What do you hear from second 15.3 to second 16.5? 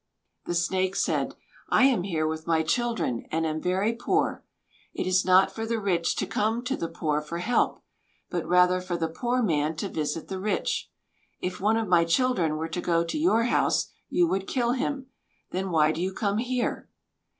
Then why do you come